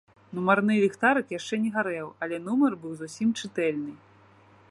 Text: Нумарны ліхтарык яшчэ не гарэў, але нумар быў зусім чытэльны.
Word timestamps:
Нумарны 0.35 0.77
ліхтарык 0.83 1.27
яшчэ 1.39 1.59
не 1.65 1.69
гарэў, 1.75 2.07
але 2.27 2.35
нумар 2.47 2.71
быў 2.85 2.97
зусім 3.01 3.37
чытэльны. 3.43 3.93